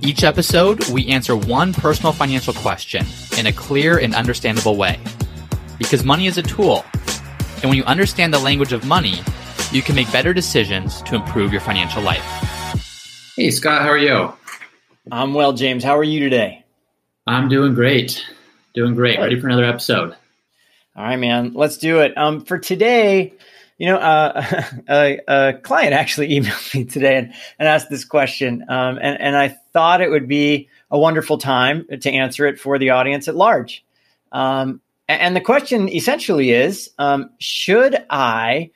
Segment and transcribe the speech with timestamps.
[0.00, 3.06] Each episode, we answer one personal financial question
[3.38, 4.98] in a clear and understandable way.
[5.78, 6.84] Because money is a tool,
[7.56, 9.20] and when you understand the language of money,
[9.72, 12.24] you can make better decisions to improve your financial life.
[13.36, 14.32] Hey, Scott, how are you?
[15.10, 15.82] I'm well, James.
[15.82, 16.64] How are you today?
[17.26, 18.24] I'm doing great.
[18.74, 19.18] Doing great.
[19.18, 20.14] Ready for another episode.
[20.96, 21.54] All right, man.
[21.54, 22.16] Let's do it.
[22.16, 23.32] Um, for today,
[23.78, 28.64] you know, uh, a, a, client actually emailed me today and, and asked this question,
[28.68, 32.78] um, and, and I thought it would be a wonderful time to answer it for
[32.78, 33.84] the audience at large.
[34.32, 38.70] Um, and the question essentially is um, Should I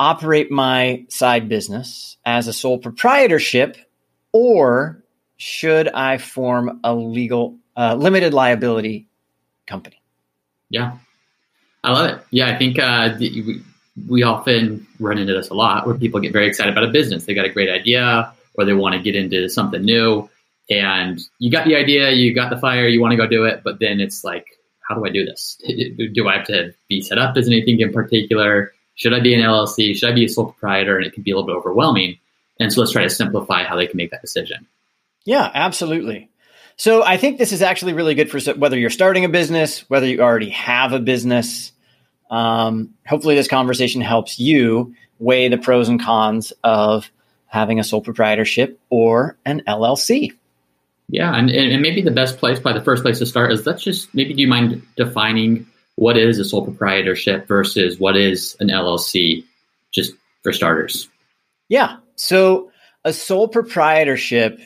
[0.00, 3.76] operate my side business as a sole proprietorship,
[4.32, 5.02] or
[5.36, 9.06] should I form a legal uh, limited liability
[9.66, 10.00] company?
[10.70, 10.98] Yeah,
[11.82, 12.24] I love it.
[12.30, 13.16] Yeah, I think uh,
[14.08, 17.24] we often run into this a lot where people get very excited about a business.
[17.24, 20.28] They got a great idea or they want to get into something new.
[20.70, 23.62] And you got the idea, you got the fire, you want to go do it,
[23.62, 24.46] but then it's like,
[24.88, 25.58] how do I do this?
[26.12, 28.72] Do I have to be set up as anything in particular?
[28.96, 29.94] Should I be an LLC?
[29.94, 30.96] Should I be a sole proprietor?
[30.96, 32.18] And it can be a little bit overwhelming.
[32.60, 34.66] And so let's try to simplify how they can make that decision.
[35.24, 36.28] Yeah, absolutely.
[36.76, 40.06] So I think this is actually really good for whether you're starting a business, whether
[40.06, 41.72] you already have a business,
[42.30, 47.10] um, hopefully, this conversation helps you weigh the pros and cons of
[47.46, 50.32] having a sole proprietorship or an LLC.
[51.08, 53.82] Yeah, and, and maybe the best place, by the first place to start, is let's
[53.82, 58.68] just maybe do you mind defining what is a sole proprietorship versus what is an
[58.68, 59.44] LLC,
[59.92, 61.08] just for starters?
[61.68, 61.98] Yeah.
[62.16, 62.72] So
[63.04, 64.60] a sole proprietorship,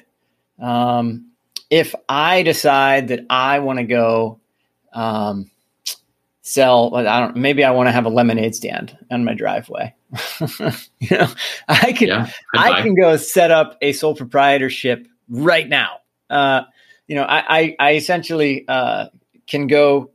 [0.59, 1.33] um,
[1.71, 4.41] if I decide that I want to go
[4.93, 5.51] um,
[6.49, 9.95] sell i don't maybe i want to have a lemonade stand on my driveway.
[11.01, 11.29] You know
[11.69, 15.99] i can yeah, i can go set up a sole proprietorship right now.
[16.29, 16.63] Uh,
[17.07, 19.07] you know I, I, I essentially uh,
[19.47, 20.11] can go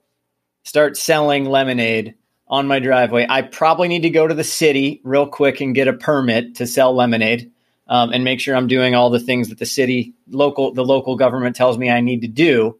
[0.63, 2.15] start selling lemonade
[2.47, 3.25] on my driveway.
[3.29, 6.67] I probably need to go to the city real quick and get a permit to
[6.67, 7.51] sell lemonade
[7.87, 11.15] um, and make sure i'm doing all the things that the city local the local
[11.15, 12.77] government tells me i need to do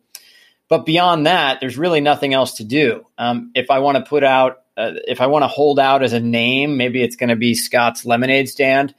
[0.74, 3.06] but beyond that, there's really nothing else to do.
[3.16, 6.14] Um, if I want to put out, uh, if I want to hold out as
[6.14, 8.96] a name, maybe it's going to be Scott's Lemonade Stand.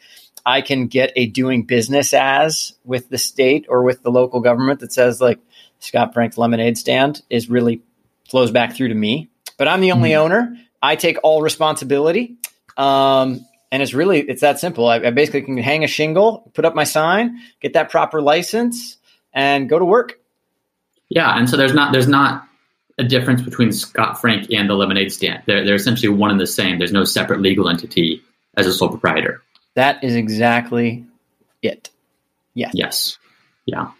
[0.47, 4.79] I can get a doing business as with the state or with the local government
[4.81, 5.41] that says like
[5.81, 7.83] Scott Frank's Lemonade Stand is really
[8.31, 9.29] flows back through to me.
[9.59, 10.27] But I'm the only mm-hmm.
[10.27, 10.57] owner.
[10.81, 12.37] I take all responsibility.
[12.77, 14.87] Um, and it's really it's that simple.
[14.87, 18.97] I, I basically can hang a shingle, put up my sign, get that proper license,
[19.33, 20.21] and go to work.
[21.09, 22.47] Yeah, and so there's not there's not
[22.99, 25.43] a difference between Scott Frank and the lemonade stand.
[25.47, 26.79] They're they're essentially one and the same.
[26.79, 28.23] There's no separate legal entity
[28.57, 29.43] as a sole proprietor.
[29.75, 31.05] That is exactly
[31.63, 31.91] it.
[32.55, 32.73] Yes.
[32.75, 33.19] Yes.
[33.67, 33.91] Yeah.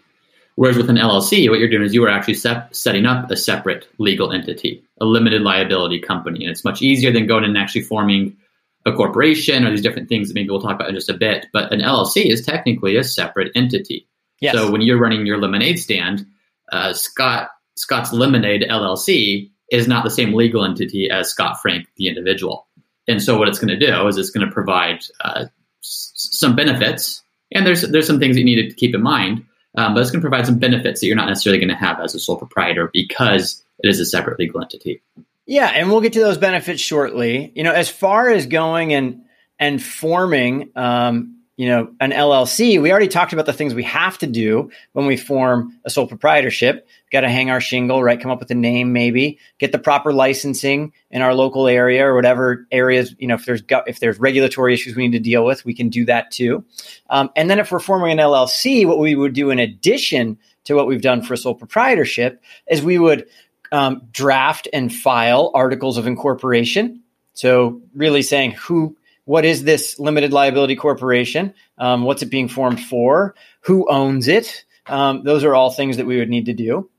[0.55, 3.35] Whereas with an LLC, what you're doing is you are actually set, setting up a
[3.35, 7.81] separate legal entity, a limited liability company, and it's much easier than going and actually
[7.81, 8.37] forming
[8.85, 11.47] a corporation or these different things that maybe we'll talk about in just a bit.
[11.51, 14.07] But an LLC is technically a separate entity.
[14.39, 14.55] Yes.
[14.55, 16.25] So when you're running your lemonade stand,
[16.71, 22.07] uh, Scott Scott's Lemonade LLC is not the same legal entity as Scott Frank, the
[22.07, 22.67] individual.
[23.07, 25.45] And so what it's going to do is it's going to provide uh,
[25.83, 27.21] s- some benefits,
[27.51, 29.45] and there's there's some things that you need to keep in mind.
[29.77, 31.99] Um, but it's going to provide some benefits that you're not necessarily going to have
[31.99, 35.01] as a sole proprietor because it is a separate legal entity.
[35.45, 37.51] Yeah, and we'll get to those benefits shortly.
[37.55, 39.23] You know, as far as going and
[39.59, 44.17] and forming um, you know, an LLC, we already talked about the things we have
[44.17, 46.85] to do when we form a sole proprietorship.
[47.11, 48.19] Got to hang our shingle, right?
[48.19, 52.13] Come up with a name, maybe get the proper licensing in our local area or
[52.13, 53.15] whatever areas.
[53.19, 55.87] You know, if there's if there's regulatory issues we need to deal with, we can
[55.87, 56.65] do that too.
[57.09, 60.73] Um, and then if we're forming an LLC, what we would do in addition to
[60.73, 63.27] what we've done for a sole proprietorship is we would
[63.71, 67.01] um, draft and file articles of incorporation.
[67.33, 71.53] So really saying who what is this limited liability corporation?
[71.77, 73.35] Um, what's it being formed for?
[73.61, 74.65] Who owns it?
[74.87, 76.89] Um, those are all things that we would need to do.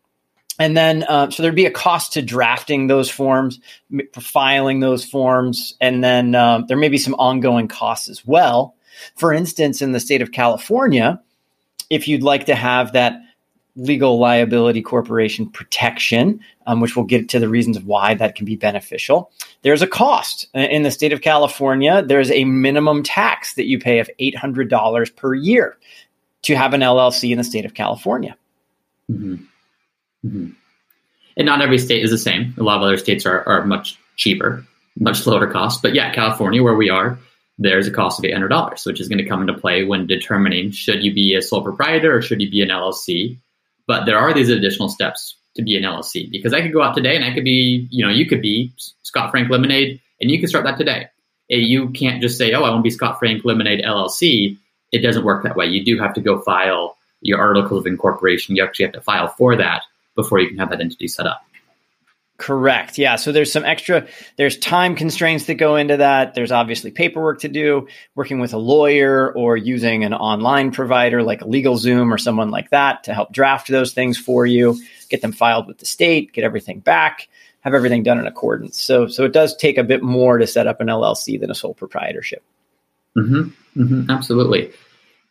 [0.59, 3.61] And then, uh, so there'd be a cost to drafting those forms,
[4.15, 8.75] filing those forms, and then um, there may be some ongoing costs as well.
[9.17, 11.21] For instance, in the state of California,
[11.91, 13.21] if you'd like to have that
[13.77, 18.57] legal liability corporation protection, um, which we'll get to the reasons why that can be
[18.57, 19.31] beneficial.
[19.63, 20.49] There's a cost.
[20.55, 25.35] In the state of California, there's a minimum tax that you pay of $800 per
[25.35, 25.77] year
[26.43, 28.37] to have an LLC in the state of California.
[29.11, 29.35] Mm-hmm.
[30.27, 30.51] Mm-hmm.
[31.37, 32.55] And not every state is the same.
[32.57, 34.65] A lot of other states are, are much cheaper,
[34.99, 35.83] much lower cost.
[35.83, 37.19] But yeah, California, where we are,
[37.59, 41.03] there's a cost of $800, which is going to come into play when determining should
[41.03, 43.39] you be a sole proprietor or should you be an LLC.
[43.87, 46.95] But there are these additional steps to be an LLC because I could go out
[46.95, 48.73] today and I could be, you know, you could be
[49.03, 51.09] Scott Frank Lemonade and you can start that today.
[51.49, 54.59] You can't just say, oh, I want to be Scott Frank Lemonade LLC.
[54.93, 55.67] It doesn't work that way.
[55.67, 58.57] You do have to go file your articles of incorporation.
[58.57, 59.83] You actually have to file for that
[60.15, 61.43] before you can have that entity set up.
[62.39, 62.99] Correct.
[62.99, 63.17] Yeah.
[63.17, 64.07] So there's some extra,
[64.37, 66.35] there's time constraints that go into that.
[66.35, 71.41] There's obviously paperwork to do, working with a lawyer or using an online provider like
[71.41, 74.79] LegalZoom or someone like that to help draft those things for you,
[75.09, 77.29] get them filed with the state, get everything back,
[77.61, 78.79] have everything done in accordance.
[78.79, 81.55] So, so it does take a bit more to set up an LLC than a
[81.55, 82.43] sole proprietorship.
[83.17, 83.83] Mm-hmm.
[83.83, 84.11] Mm-hmm.
[84.11, 84.73] Absolutely.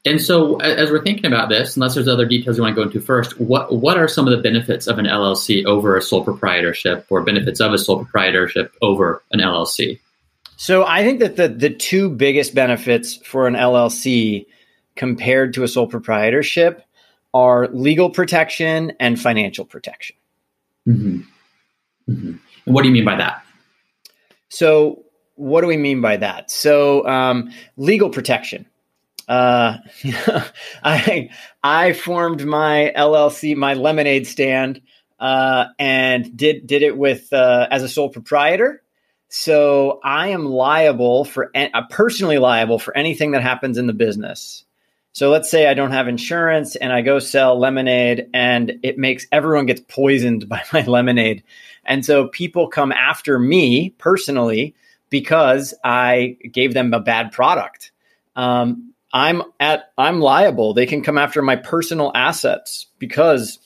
[0.06, 2.88] And so, as we're thinking about this, unless there's other details you want to go
[2.88, 6.24] into first, what what are some of the benefits of an LLC over a sole
[6.24, 10.00] proprietorship, or benefits of a sole proprietorship over an LLC?
[10.58, 14.46] So, I think that the the two biggest benefits for an LLC
[14.96, 16.84] compared to a sole proprietorship
[17.34, 20.16] are legal protection and financial protection.
[20.88, 21.22] Mm-hmm.
[22.12, 22.36] Mm-hmm.
[22.66, 23.44] And what do you mean by that?
[24.50, 25.04] So,
[25.34, 26.52] what do we mean by that?
[26.52, 28.68] So, um, legal protection
[29.28, 29.78] uh,
[30.84, 31.30] I
[31.64, 34.82] I formed my LLC, my lemonade stand,
[35.20, 38.82] uh, and did did it with uh, as a sole proprietor.
[39.30, 44.64] So I am liable for uh, personally liable for anything that happens in the business.
[45.14, 49.26] So let's say I don't have insurance and I go sell lemonade and it makes
[49.32, 51.44] everyone gets poisoned by my lemonade.
[51.86, 54.76] And so people come after me personally
[55.10, 57.92] because I gave them a bad product.
[58.36, 60.74] Um, I'm at I'm liable.
[60.74, 63.60] They can come after my personal assets because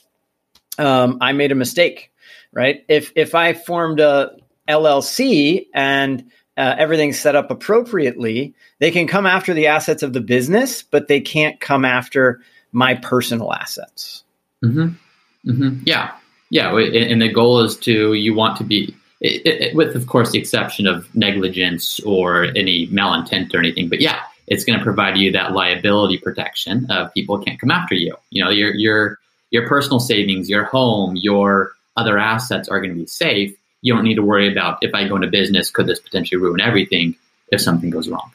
[0.78, 2.12] um, I made a mistake,
[2.52, 2.84] right?
[2.88, 4.36] If if I formed a
[4.68, 10.20] LLC and uh, everything's set up appropriately, they can come after the assets of the
[10.20, 14.22] business, but they can't come after my personal assets.
[14.64, 15.50] Mm-hmm.
[15.50, 15.82] Mm-hmm.
[15.84, 16.12] Yeah,
[16.50, 20.30] yeah, and the goal is to you want to be it, it, with, of course,
[20.30, 23.88] the exception of negligence or any malintent or anything.
[23.88, 27.94] But yeah, it's going to provide you that liability protection of people can't come after
[27.94, 28.16] you.
[28.30, 29.18] You know, your your
[29.50, 33.56] your personal savings, your home, your other assets are going to be safe.
[33.80, 36.60] You don't need to worry about if I go into business, could this potentially ruin
[36.60, 37.14] everything
[37.48, 38.32] if something goes wrong?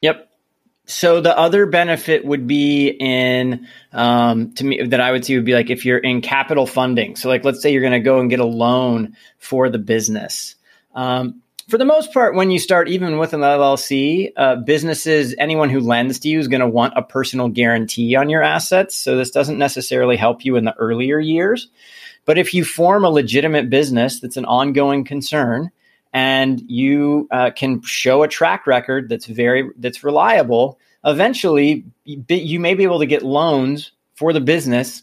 [0.00, 0.30] Yep.
[0.86, 5.44] So the other benefit would be in um, to me that I would see would
[5.44, 7.16] be like if you're in capital funding.
[7.16, 10.54] So like let's say you're going to go and get a loan for the business.
[10.94, 15.68] Um, for the most part, when you start, even with an LLC, uh, businesses, anyone
[15.68, 18.94] who lends to you is going to want a personal guarantee on your assets.
[18.94, 21.68] So this doesn't necessarily help you in the earlier years.
[22.24, 25.70] But if you form a legitimate business that's an ongoing concern,
[26.12, 32.74] and you uh, can show a track record that's very that's reliable, eventually you may
[32.74, 35.02] be able to get loans for the business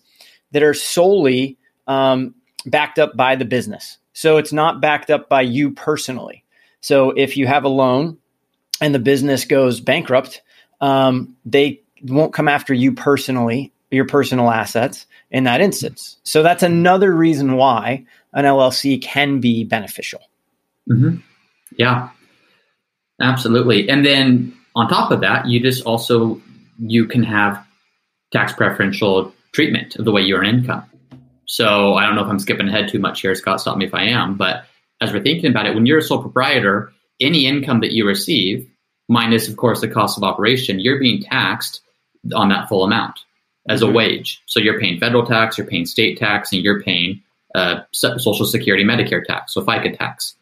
[0.52, 2.34] that are solely um,
[2.66, 4.00] backed up by the business.
[4.14, 6.45] So it's not backed up by you personally.
[6.86, 8.20] So if you have a loan
[8.80, 10.44] and the business goes bankrupt,
[10.82, 16.20] um, they won't come after you personally, your personal assets in that instance.
[16.22, 20.20] So that's another reason why an LLC can be beneficial.
[20.88, 21.22] Mm-hmm.
[21.76, 22.10] Yeah,
[23.20, 23.90] absolutely.
[23.90, 26.40] And then on top of that, you just also
[26.78, 27.66] you can have
[28.32, 30.84] tax preferential treatment of the way you earn income.
[31.48, 33.34] So I don't know if I'm skipping ahead too much here.
[33.34, 34.36] Scott, stop me if I am.
[34.36, 34.66] But
[35.02, 38.70] as we're thinking about it, when you're a sole proprietor, any income that you receive,
[39.08, 41.82] minus, of course, the cost of operation, you're being taxed
[42.34, 43.20] on that full amount
[43.68, 43.92] as mm-hmm.
[43.92, 44.42] a wage.
[44.46, 47.22] So you're paying federal tax, you're paying state tax, and you're paying
[47.54, 50.36] uh, Social Security, Medicare tax, so FICA tax.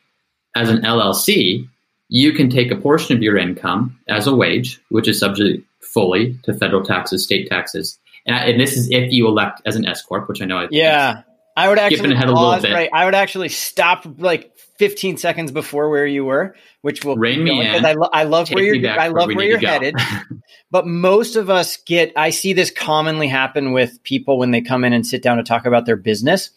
[0.55, 1.67] As an LLC,
[2.09, 6.37] you can take a portion of your income as a wage, which is subject fully
[6.43, 10.01] to federal taxes, state taxes, and, and this is if you elect as an S
[10.01, 10.57] corp, which I know.
[10.57, 11.23] I yeah,
[11.55, 12.89] I would actually pause, right.
[12.91, 17.61] I would actually stop like 15 seconds before where you were, which will rein me
[17.61, 17.85] in.
[17.85, 18.89] I, lo- I love where you're.
[18.89, 19.95] I love where, where you're headed.
[20.71, 22.11] but most of us get.
[22.15, 25.43] I see this commonly happen with people when they come in and sit down to
[25.43, 26.49] talk about their business.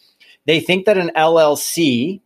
[0.47, 2.21] They think that an LLC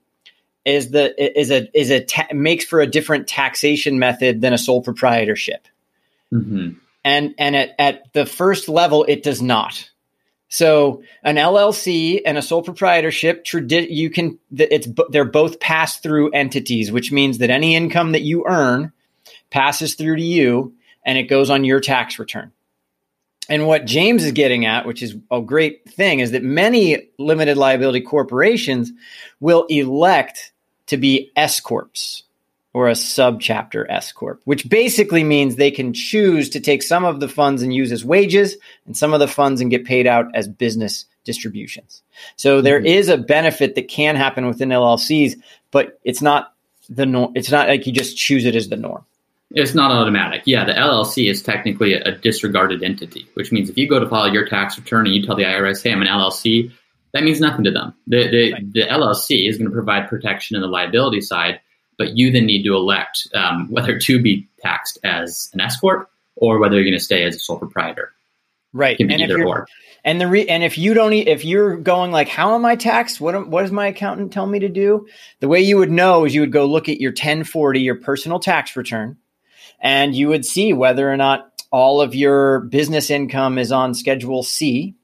[0.65, 4.59] is the is a is a ta- makes for a different taxation method than a
[4.59, 5.67] sole proprietorship.
[6.33, 6.79] Mm-hmm.
[7.05, 9.91] And and at, at the first level, it does not.
[10.51, 16.91] So an LLC and a sole proprietorship, you can it's they're both pass through entities,
[16.91, 18.93] which means that any income that you earn
[19.51, 20.75] passes through to you
[21.07, 22.51] and it goes on your tax return.
[23.49, 27.57] And what James is getting at, which is a great thing, is that many limited
[27.57, 28.93] liability corporations
[29.39, 30.53] will elect
[30.87, 32.25] to be S corps
[32.73, 37.21] or a subchapter S corp, which basically means they can choose to take some of
[37.21, 40.27] the funds and use as wages and some of the funds and get paid out
[40.35, 42.03] as business distributions.
[42.37, 42.87] So there mm-hmm.
[42.87, 45.35] is a benefit that can happen within LLCs,
[45.71, 46.55] but it's not
[46.89, 47.33] the norm.
[47.35, 49.05] It's not like you just choose it as the norm.
[49.53, 50.43] It's not automatic.
[50.45, 54.33] Yeah, the LLC is technically a disregarded entity, which means if you go to file
[54.33, 56.71] your tax return and you tell the IRS, "Hey, I'm an LLC,"
[57.13, 57.95] that means nothing to them.
[58.07, 58.73] The the, right.
[58.73, 61.61] the LLC is going to provide protection in the liability side,
[62.01, 66.11] but you then need to elect um, whether to be taxed as an S corp
[66.35, 68.15] or whether you're going to stay as a sole proprietor.
[68.73, 69.67] Right, and either or.
[70.03, 73.21] And the re- and if you don't, if you're going like, how am I taxed?
[73.21, 75.09] What what does my accountant tell me to do?
[75.41, 78.41] The way you would know is you would go look at your 1040, your personal
[78.41, 79.19] tax return,
[79.79, 84.43] and you would see whether or not all of your business income is on Schedule
[84.43, 84.95] C.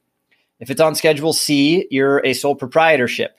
[0.59, 3.37] If it's on Schedule C, you're a sole proprietorship.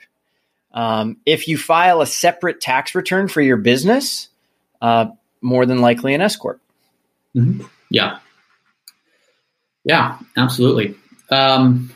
[0.79, 4.29] Um, if you file a separate tax return for your business,
[4.81, 5.07] uh,
[5.41, 6.61] more than likely an S corp.
[7.37, 7.67] Mm-hmm.
[7.91, 8.21] Yeah,
[9.83, 10.95] yeah, absolutely.
[11.31, 11.93] Um,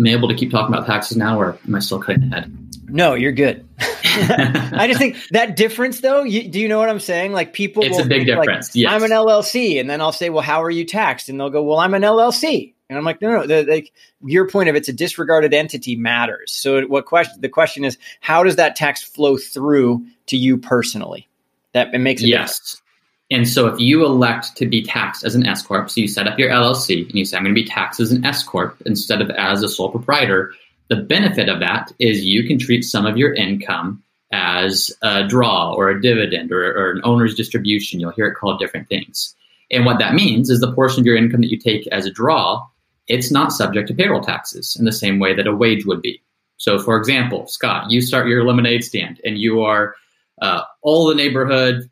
[0.00, 2.52] am I able to keep talking about taxes now, or am I still cutting ahead?
[2.88, 3.64] No, you're good.
[3.78, 6.24] I just think that difference, though.
[6.24, 7.30] You, do you know what I'm saying?
[7.30, 8.74] Like people, it's a big difference.
[8.74, 8.92] Like, yes.
[8.92, 11.62] I'm an LLC, and then I'll say, "Well, how are you taxed?" And they'll go,
[11.62, 13.92] "Well, I'm an LLC." And I'm like, no, no, like
[14.24, 16.52] your point of it's a disregarded entity matters.
[16.52, 17.40] So what question?
[17.40, 21.28] The question is, how does that tax flow through to you personally?
[21.72, 22.58] That it makes yes.
[22.58, 22.82] Difference.
[23.28, 26.28] And so if you elect to be taxed as an S corp, so you set
[26.28, 28.80] up your LLC and you say I'm going to be taxed as an S corp
[28.86, 30.52] instead of as a sole proprietor.
[30.88, 35.72] The benefit of that is you can treat some of your income as a draw
[35.74, 37.98] or a dividend or, or an owner's distribution.
[37.98, 39.34] You'll hear it called different things.
[39.72, 42.12] And what that means is the portion of your income that you take as a
[42.12, 42.64] draw
[43.08, 46.22] it's not subject to payroll taxes in the same way that a wage would be.
[46.58, 49.94] So, for example, Scott, you start your lemonade stand and you are
[50.40, 51.90] uh, all the neighborhood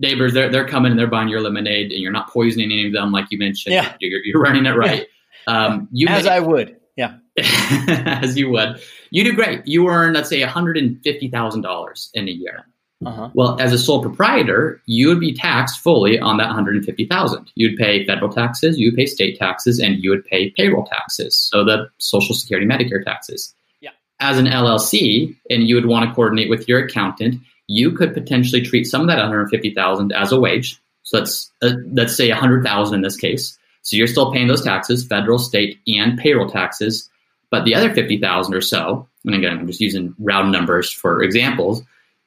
[0.00, 2.92] neighbors, they're, they're coming and they're buying your lemonade and you're not poisoning any of
[2.92, 3.74] them, like you mentioned.
[3.74, 3.94] Yeah.
[4.00, 5.06] You're, you're running it right.
[5.46, 5.66] Yeah.
[5.66, 6.76] Um, you As I would.
[6.96, 7.18] Yeah.
[7.38, 8.80] as you would.
[9.10, 9.66] You do great.
[9.66, 12.66] You earn, let's say, $150,000 in a year.
[13.04, 13.30] Uh-huh.
[13.32, 17.50] Well, as a sole proprietor, you would be taxed fully on that 150,000.
[17.54, 21.34] You'd pay federal taxes, you would pay state taxes, and you would pay payroll taxes,
[21.34, 23.54] so the Social Security, Medicare taxes.
[23.80, 23.90] Yeah.
[24.20, 28.60] As an LLC, and you would want to coordinate with your accountant, you could potentially
[28.60, 30.78] treat some of that 150,000 as a wage.
[31.04, 33.56] So let's uh, let's say 100,000 in this case.
[33.82, 37.08] So you're still paying those taxes, federal, state, and payroll taxes.
[37.50, 41.82] But the other 50,000 or so, and again, I'm just using round numbers for examples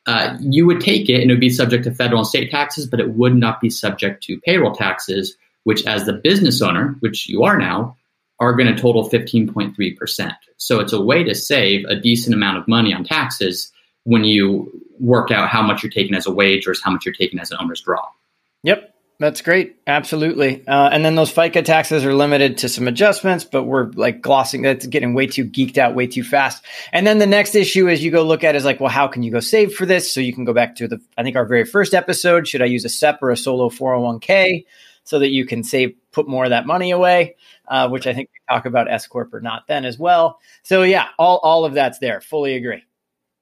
[0.05, 2.85] uh, you would take it and it would be subject to federal and state taxes,
[2.85, 7.29] but it would not be subject to payroll taxes, which, as the business owner, which
[7.29, 7.95] you are now,
[8.39, 10.31] are going to total 15.3%.
[10.57, 13.71] So it's a way to save a decent amount of money on taxes
[14.03, 17.13] when you work out how much you're taking as a wage versus how much you're
[17.13, 18.05] taking as an owner's draw.
[18.63, 18.92] Yep.
[19.19, 19.77] That's great.
[19.85, 20.67] Absolutely.
[20.67, 24.63] Uh, and then those FICA taxes are limited to some adjustments, but we're like glossing
[24.63, 26.65] that's getting way too geeked out way too fast.
[26.91, 29.23] And then the next issue is you go look at is like, well, how can
[29.23, 30.11] you go save for this?
[30.11, 32.47] So you can go back to the, I think our very first episode.
[32.47, 34.65] Should I use a SEP or a solo 401k
[35.03, 37.35] so that you can save, put more of that money away?
[37.65, 40.39] Uh, which I think we talk about S Corp or not then as well.
[40.63, 42.19] So yeah, all, all of that's there.
[42.19, 42.83] Fully agree.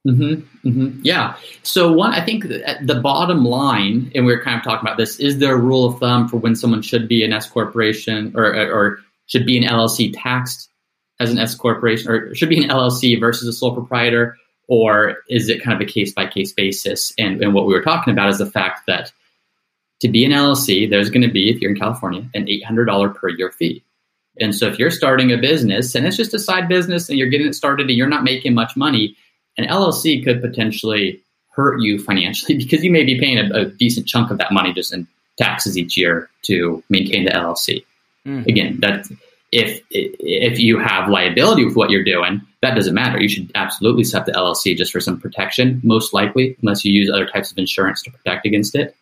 [0.07, 0.99] Mm-hmm, mm-hmm.
[1.03, 1.35] Yeah.
[1.61, 5.19] So one, I think the bottom line, and we are kind of talking about this,
[5.19, 8.45] is there a rule of thumb for when someone should be an S corporation or
[8.45, 10.69] or should be an LLC taxed
[11.19, 15.49] as an S corporation, or should be an LLC versus a sole proprietor, or is
[15.49, 17.13] it kind of a case by case basis?
[17.19, 19.11] And and what we were talking about is the fact that
[19.99, 22.85] to be an LLC, there's going to be, if you're in California, an eight hundred
[22.85, 23.83] dollar per year fee.
[24.39, 27.29] And so if you're starting a business and it's just a side business and you're
[27.29, 29.15] getting it started and you're not making much money
[29.57, 31.21] an LLC could potentially
[31.53, 34.73] hurt you financially because you may be paying a, a decent chunk of that money
[34.73, 37.83] just in taxes each year to maintain the LLC.
[38.25, 38.45] Mm.
[38.47, 39.07] Again, that
[39.51, 43.19] if if you have liability with what you're doing, that doesn't matter.
[43.19, 47.09] You should absolutely set the LLC just for some protection, most likely, unless you use
[47.09, 48.95] other types of insurance to protect against it.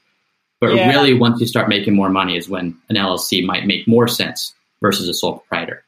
[0.59, 0.89] But yeah.
[0.89, 4.53] really, once you start making more money, is when an LLC might make more sense
[4.81, 5.83] versus a sole proprietor.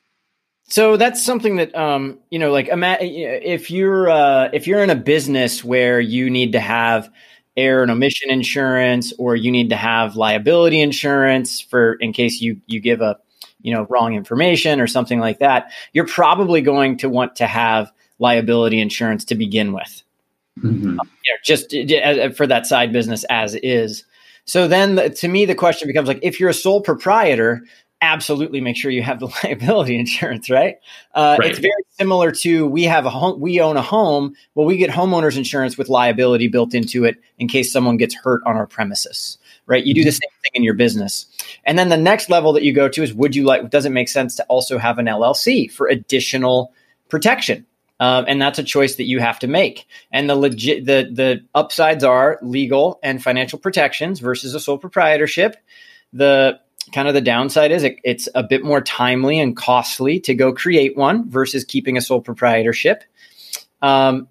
[0.72, 4.96] So that's something that um, you know, like if you're uh, if you're in a
[4.96, 7.12] business where you need to have
[7.58, 12.62] error and omission insurance, or you need to have liability insurance for in case you
[12.68, 13.18] you give a
[13.62, 17.92] you know, wrong information or something like that, you're probably going to want to have
[18.20, 20.04] liability insurance to begin with.
[20.60, 21.00] Mm-hmm.
[21.00, 24.06] Um, you know, just for that side business as is.
[24.46, 27.64] So then, the, to me, the question becomes like, if you're a sole proprietor,
[28.02, 30.78] absolutely make sure you have the liability insurance, right?
[31.14, 31.52] Uh, right?
[31.52, 34.36] It's very similar to we have a home, we own a home.
[34.56, 38.42] Well, we get homeowners insurance with liability built into it in case someone gets hurt
[38.46, 39.84] on our premises, right?
[39.86, 40.14] You do the mm-hmm.
[40.14, 41.28] same thing in your business.
[41.64, 43.92] And then the next level that you go to is would you like, does it
[43.92, 46.74] make sense to also have an LLC for additional
[47.10, 47.66] protection?
[48.00, 49.86] Um, and that's a choice that you have to make.
[50.12, 55.56] And the legit the the upsides are legal and financial protections versus a sole proprietorship.
[56.12, 56.60] The
[56.92, 60.54] kind of the downside is it, it's a bit more timely and costly to go
[60.54, 63.04] create one versus keeping a sole proprietorship.
[63.82, 64.28] Um,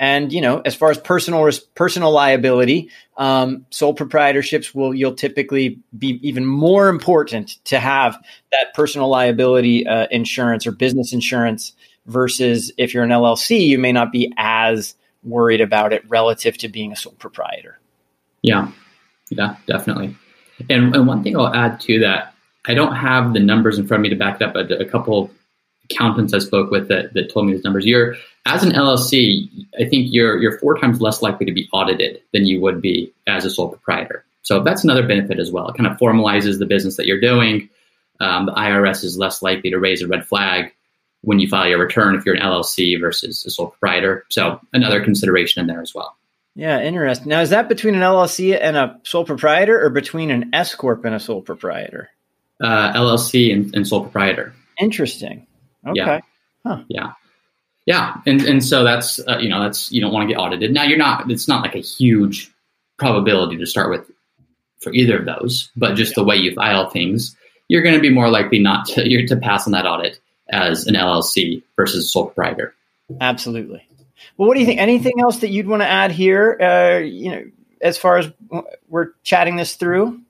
[0.00, 5.78] and you know, as far as personal personal liability, um, sole proprietorships will you'll typically
[5.96, 8.18] be even more important to have
[8.50, 11.72] that personal liability uh, insurance or business insurance
[12.06, 16.68] versus if you're an LLC, you may not be as worried about it relative to
[16.68, 17.78] being a sole proprietor.
[18.42, 18.70] Yeah,
[19.30, 20.16] yeah, definitely.
[20.70, 22.34] And, and one thing I'll add to that,
[22.66, 24.54] I don't have the numbers in front of me to back it up.
[24.54, 25.30] but a couple
[25.90, 27.84] accountants I spoke with that, that told me these numbers.
[27.84, 32.20] You're as an LLC, I think you're you're four times less likely to be audited
[32.32, 34.24] than you would be as a sole proprietor.
[34.42, 35.68] So that's another benefit as well.
[35.68, 37.70] It kind of formalizes the business that you're doing.
[38.20, 40.72] Um, the IRS is less likely to raise a red flag
[41.22, 44.24] when you file your return if you're an LLC versus a sole proprietor.
[44.28, 46.14] So another consideration in there as well.
[46.54, 47.28] Yeah, interesting.
[47.28, 51.04] Now, is that between an LLC and a sole proprietor, or between an S corp
[51.04, 52.10] and a sole proprietor?
[52.62, 54.54] Uh, LLC and, and, sole proprietor.
[54.78, 55.46] Interesting.
[55.84, 55.96] Okay.
[55.96, 56.20] Yeah.
[56.64, 56.84] Huh.
[56.88, 57.12] Yeah.
[57.86, 60.72] Yeah, and and so that's uh, you know that's you don't want to get audited.
[60.72, 61.30] Now you're not.
[61.30, 62.50] It's not like a huge
[62.96, 64.10] probability to start with
[64.80, 66.22] for either of those, but just yeah.
[66.22, 67.36] the way you file things,
[67.68, 70.86] you're going to be more likely not to you're to pass on that audit as
[70.86, 72.74] an LLC versus a sole proprietor.
[73.20, 73.86] Absolutely.
[74.36, 74.80] Well, what do you think?
[74.80, 76.58] Anything else that you'd want to add here?
[76.60, 77.44] Uh, you know,
[77.80, 78.32] as far as
[78.88, 80.20] we're chatting this through.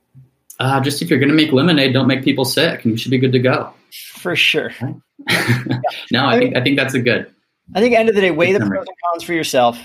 [0.61, 3.11] Uh, just if you're going to make lemonade, don't make people sick, and you should
[3.11, 3.73] be good to go.
[4.13, 4.73] For sure.
[4.81, 7.33] no, I, I think mean, I think that's a good.
[7.75, 9.79] I think end of the day, weigh the pros and cons for yourself.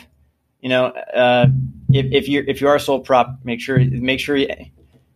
[0.62, 1.48] You know, uh,
[1.92, 4.36] if, if you if you are a sole prop, make sure make sure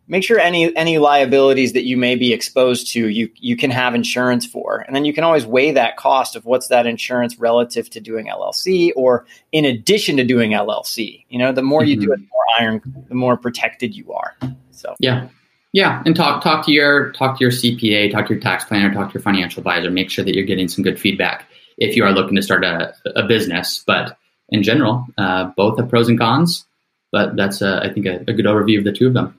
[0.08, 3.96] make sure any any liabilities that you may be exposed to you you can have
[3.96, 4.80] insurance for.
[4.80, 8.28] And then you can always weigh that cost of what's that insurance relative to doing
[8.28, 12.06] llc or in addition to doing llc you know the more you mm-hmm.
[12.06, 14.36] do it the more iron the more protected you are.
[14.72, 14.96] So.
[15.00, 15.30] Yeah.
[15.72, 16.04] Yeah.
[16.06, 19.10] And talk talk to your talk to your cpa talk to your tax planner talk
[19.10, 19.90] to your financial advisor.
[19.90, 22.94] Make sure that you're getting some good feedback if you are looking to start a,
[23.16, 23.84] a business.
[23.86, 24.18] But
[24.50, 26.66] in general uh, both have pros and cons
[27.12, 29.36] but that's uh, i think a, a good overview of the two of them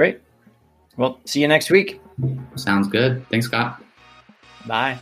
[0.00, 0.22] Great.
[0.96, 2.00] Well, see you next week.
[2.54, 3.28] Sounds good.
[3.28, 3.82] Thanks, Scott.
[4.66, 4.98] Bye.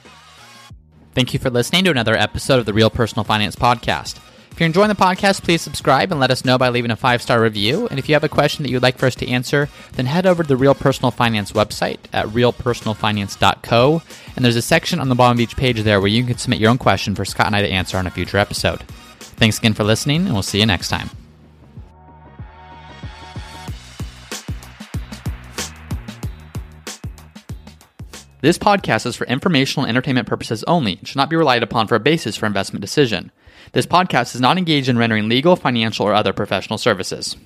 [1.14, 4.16] Thank you for listening to another episode of the Real Personal Finance Podcast.
[4.50, 7.22] If you're enjoying the podcast, please subscribe and let us know by leaving a five
[7.22, 7.86] star review.
[7.86, 10.26] And if you have a question that you'd like for us to answer, then head
[10.26, 14.02] over to the Real Personal Finance website at realpersonalfinance.co.
[14.34, 16.58] And there's a section on the bottom of each page there where you can submit
[16.58, 18.82] your own question for Scott and I to answer on a future episode.
[19.20, 21.10] Thanks again for listening, and we'll see you next time.
[28.40, 31.88] This podcast is for informational and entertainment purposes only and should not be relied upon
[31.88, 33.32] for a basis for investment decision.
[33.72, 37.36] This podcast is not engaged in rendering legal, financial, or other professional services.